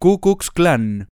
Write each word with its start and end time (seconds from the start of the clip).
Ku 0.00 0.20
Klux 0.20 0.52
Klan 0.52 1.08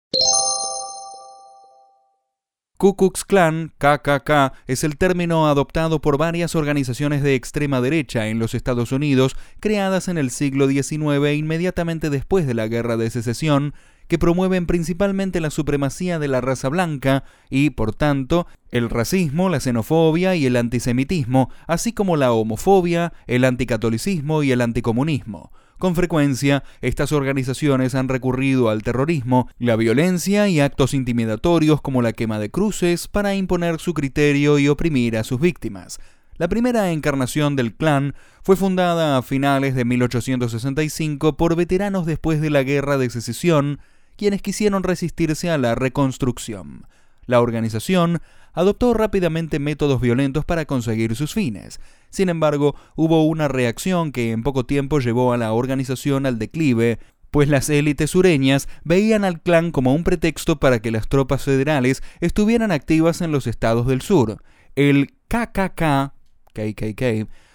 Ku 2.76 2.94
Klux 2.96 3.24
Klan, 3.24 3.72
KKK, 3.78 4.52
es 4.66 4.84
el 4.84 4.98
término 4.98 5.48
adoptado 5.48 6.02
por 6.02 6.18
varias 6.18 6.54
organizaciones 6.54 7.22
de 7.22 7.34
extrema 7.34 7.80
derecha 7.80 8.28
en 8.28 8.38
los 8.38 8.54
Estados 8.54 8.92
Unidos, 8.92 9.36
creadas 9.58 10.08
en 10.08 10.18
el 10.18 10.30
siglo 10.30 10.68
XIX 10.68 11.32
inmediatamente 11.34 12.10
después 12.10 12.46
de 12.46 12.52
la 12.52 12.68
Guerra 12.68 12.98
de 12.98 13.08
Secesión, 13.08 13.72
que 14.06 14.18
promueven 14.18 14.66
principalmente 14.66 15.40
la 15.40 15.48
supremacía 15.48 16.18
de 16.18 16.28
la 16.28 16.42
raza 16.42 16.68
blanca 16.68 17.24
y, 17.48 17.70
por 17.70 17.94
tanto, 17.94 18.46
el 18.70 18.90
racismo, 18.90 19.48
la 19.48 19.60
xenofobia 19.60 20.36
y 20.36 20.44
el 20.44 20.56
antisemitismo, 20.56 21.48
así 21.66 21.94
como 21.94 22.18
la 22.18 22.32
homofobia, 22.32 23.14
el 23.26 23.46
anticatolicismo 23.46 24.42
y 24.42 24.52
el 24.52 24.60
anticomunismo. 24.60 25.52
Con 25.78 25.94
frecuencia, 25.94 26.62
estas 26.80 27.12
organizaciones 27.12 27.94
han 27.94 28.08
recurrido 28.08 28.68
al 28.70 28.82
terrorismo, 28.82 29.48
la 29.58 29.76
violencia 29.76 30.48
y 30.48 30.60
actos 30.60 30.94
intimidatorios 30.94 31.80
como 31.80 32.00
la 32.00 32.12
quema 32.12 32.38
de 32.38 32.50
cruces 32.50 33.08
para 33.08 33.34
imponer 33.34 33.80
su 33.80 33.92
criterio 33.92 34.58
y 34.58 34.68
oprimir 34.68 35.16
a 35.16 35.24
sus 35.24 35.40
víctimas. 35.40 35.98
La 36.36 36.48
primera 36.48 36.90
encarnación 36.90 37.54
del 37.54 37.74
clan 37.74 38.14
fue 38.42 38.56
fundada 38.56 39.16
a 39.16 39.22
finales 39.22 39.74
de 39.74 39.84
1865 39.84 41.36
por 41.36 41.54
veteranos 41.54 42.06
después 42.06 42.40
de 42.40 42.50
la 42.50 42.62
Guerra 42.62 42.98
de 42.98 43.10
Secesión, 43.10 43.78
quienes 44.16 44.42
quisieron 44.42 44.82
resistirse 44.82 45.50
a 45.50 45.58
la 45.58 45.74
reconstrucción. 45.74 46.86
La 47.26 47.40
organización 47.40 48.20
adoptó 48.52 48.94
rápidamente 48.94 49.58
métodos 49.58 50.00
violentos 50.00 50.44
para 50.44 50.64
conseguir 50.64 51.14
sus 51.16 51.34
fines. 51.34 51.80
Sin 52.14 52.28
embargo, 52.28 52.76
hubo 52.94 53.24
una 53.24 53.48
reacción 53.48 54.12
que 54.12 54.30
en 54.30 54.44
poco 54.44 54.64
tiempo 54.64 55.00
llevó 55.00 55.32
a 55.32 55.36
la 55.36 55.52
organización 55.52 56.26
al 56.26 56.38
declive, 56.38 57.00
pues 57.32 57.48
las 57.48 57.68
élites 57.68 58.10
sureñas 58.12 58.68
veían 58.84 59.24
al 59.24 59.40
clan 59.40 59.72
como 59.72 59.92
un 59.92 60.04
pretexto 60.04 60.60
para 60.60 60.78
que 60.78 60.92
las 60.92 61.08
tropas 61.08 61.42
federales 61.42 62.04
estuvieran 62.20 62.70
activas 62.70 63.20
en 63.20 63.32
los 63.32 63.48
estados 63.48 63.88
del 63.88 64.00
sur. 64.00 64.44
El 64.76 65.14
KKK, 65.26 66.12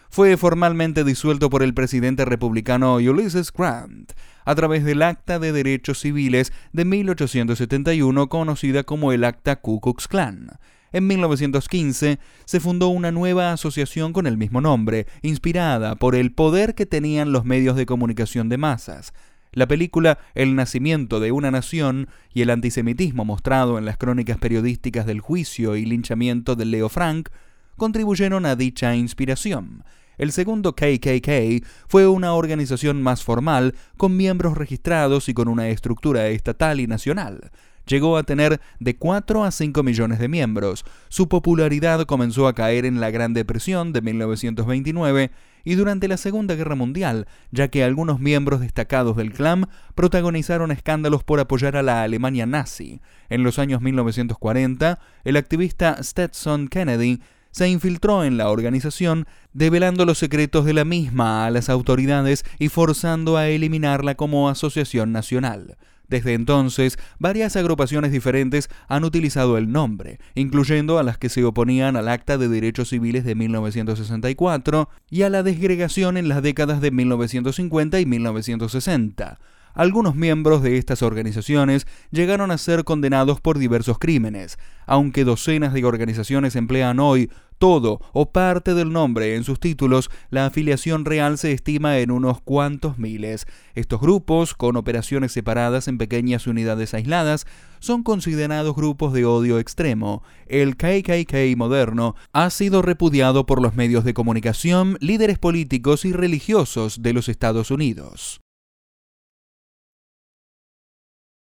fue 0.09 0.35
formalmente 0.35 1.05
disuelto 1.05 1.49
por 1.49 1.63
el 1.63 1.73
presidente 1.73 2.25
republicano 2.25 2.95
Ulysses 2.95 3.53
Grant 3.53 4.11
a 4.44 4.55
través 4.55 4.83
del 4.83 5.01
Acta 5.03 5.39
de 5.39 5.53
Derechos 5.53 6.01
Civiles 6.01 6.51
de 6.73 6.83
1871 6.83 8.27
conocida 8.27 8.83
como 8.83 9.13
el 9.13 9.23
Acta 9.23 9.61
Ku 9.61 9.79
Klux 9.79 10.09
Klan. 10.09 10.59
En 10.91 11.05
1915 11.07 12.19
se 12.45 12.59
fundó 12.59 12.87
una 12.87 13.11
nueva 13.11 13.53
asociación 13.53 14.11
con 14.11 14.25
el 14.25 14.37
mismo 14.37 14.61
nombre, 14.61 15.05
inspirada 15.21 15.95
por 15.95 16.15
el 16.15 16.31
poder 16.31 16.73
que 16.73 16.85
tenían 16.85 17.31
los 17.31 17.45
medios 17.45 17.75
de 17.75 17.85
comunicación 17.85 18.49
de 18.49 18.57
masas. 18.57 19.13
La 19.51 19.67
película 19.67 20.19
El 20.35 20.55
nacimiento 20.55 21.19
de 21.19 21.31
una 21.31 21.51
nación 21.51 22.07
y 22.33 22.41
el 22.41 22.49
antisemitismo 22.49 23.25
mostrado 23.25 23.77
en 23.77 23.85
las 23.85 23.97
crónicas 23.97 24.37
periodísticas 24.37 25.05
del 25.05 25.21
juicio 25.21 25.75
y 25.75 25.85
linchamiento 25.85 26.55
de 26.55 26.65
Leo 26.65 26.89
Frank 26.89 27.29
contribuyeron 27.77 28.45
a 28.45 28.55
dicha 28.55 28.95
inspiración. 28.95 29.83
El 30.19 30.31
segundo 30.33 30.75
KKK 30.75 31.65
fue 31.87 32.07
una 32.07 32.33
organización 32.33 33.01
más 33.01 33.23
formal, 33.23 33.73
con 33.95 34.17
miembros 34.17 34.57
registrados 34.57 35.29
y 35.29 35.33
con 35.33 35.47
una 35.47 35.69
estructura 35.69 36.27
estatal 36.27 36.79
y 36.81 36.87
nacional. 36.87 37.51
Llegó 37.89 38.17
a 38.17 38.23
tener 38.23 38.61
de 38.79 38.95
4 38.95 39.43
a 39.43 39.51
5 39.51 39.81
millones 39.81 40.19
de 40.19 40.27
miembros. 40.27 40.85
Su 41.09 41.27
popularidad 41.27 42.05
comenzó 42.05 42.47
a 42.47 42.53
caer 42.53 42.85
en 42.85 42.99
la 42.99 43.09
Gran 43.09 43.33
Depresión 43.33 43.93
de 43.93 44.01
1929 44.01 45.31
y 45.65 45.73
durante 45.73 46.07
la 46.07 46.17
Segunda 46.17 46.53
Guerra 46.53 46.75
Mundial, 46.75 47.27
ya 47.51 47.69
que 47.69 47.83
algunos 47.83 48.19
miembros 48.19 48.61
destacados 48.61 49.17
del 49.17 49.33
clan 49.33 49.67
protagonizaron 49.95 50.71
escándalos 50.71 51.23
por 51.23 51.39
apoyar 51.39 51.75
a 51.75 51.83
la 51.83 52.03
Alemania 52.03 52.45
nazi. 52.45 53.01
En 53.27 53.43
los 53.43 53.57
años 53.57 53.81
1940, 53.81 54.99
el 55.23 55.35
activista 55.35 55.97
Stetson 56.01 56.67
Kennedy 56.67 57.21
se 57.49 57.67
infiltró 57.67 58.23
en 58.23 58.37
la 58.37 58.51
organización, 58.51 59.25
develando 59.53 60.05
los 60.05 60.19
secretos 60.19 60.66
de 60.66 60.73
la 60.73 60.85
misma 60.85 61.47
a 61.47 61.49
las 61.49 61.69
autoridades 61.69 62.45
y 62.59 62.69
forzando 62.69 63.35
a 63.35 63.47
eliminarla 63.47 64.13
como 64.13 64.47
asociación 64.47 65.11
nacional. 65.11 65.75
Desde 66.09 66.34
entonces, 66.34 66.97
varias 67.20 67.56
agrupaciones 67.56 68.12
diferentes 68.12 68.70
han 68.88 69.03
utilizado 69.03 69.58
el 69.58 69.72
nombre, 69.72 70.20
incluyendo 70.34 70.97
a 70.97 71.03
las 71.03 71.18
que 71.18 71.30
se 71.30 71.44
oponían 71.44 71.96
al 71.96 72.09
Acta 72.09 72.38
de 72.38 72.47
Derechos 72.47 72.90
Civiles 72.90 73.24
de 73.24 73.36
1964 73.36 74.90
y 75.09 75.22
a 75.22 75.30
la 75.30 75.44
desgregación 75.44 76.18
en 76.18 76.28
las 76.28 76.42
décadas 76.42 76.81
de 76.81 76.92
1950 76.92 78.00
y 78.00 78.06
1960. 78.06 79.40
Algunos 79.74 80.16
miembros 80.16 80.62
de 80.62 80.78
estas 80.78 81.02
organizaciones 81.02 81.88
llegaron 82.12 82.52
a 82.52 82.57
ser 82.57 82.84
condenados 82.84 83.41
por 83.41 83.57
diversos 83.57 84.00
crímenes, 84.00 84.57
aunque 84.85 85.24
docenas 85.24 85.74
de 85.74 85.85
organizaciones 85.85 86.56
emplean 86.56 87.00
hoy 87.00 87.30
todo 87.59 88.00
o 88.13 88.31
parte 88.31 88.74
del 88.74 88.91
nombre 88.91 89.35
en 89.35 89.44
sus 89.44 89.59
títulos, 89.59 90.09
la 90.29 90.46
afiliación 90.46 91.06
real 91.06 91.38
se 91.38 91.52
estima 91.52 92.00
en 92.00 92.09
unos 92.09 92.41
cuantos 92.41 92.97
miles. 92.97 93.46
Estos 93.75 94.00
grupos, 94.00 94.56
con 94.56 94.78
operaciones 94.78 95.34
separadas 95.34 95.88
en 95.88 95.97
pequeñas 95.97 96.47
unidades 96.47 96.94
aisladas, 96.94 97.46
son 97.79 98.03
considerados 98.03 98.75
grupos 98.75 99.13
de 99.13 99.25
odio 99.25 99.59
extremo. 99.59 100.24
El 100.47 100.78
KKK 100.78 101.56
moderno 101.58 102.16
ha 102.31 102.50
sido 102.50 102.81
repudiado 102.81 103.46
por 103.46 103.62
los 103.62 103.75
medios 103.75 104.06
de 104.06 104.13
comunicación, 104.13 104.97
líderes 105.02 105.38
políticos 105.38 106.06
y 106.06 106.13
religiosos 106.13 107.02
de 107.02 107.13
los 107.13 107.29
Estados 107.29 107.72
Unidos. 107.72 108.41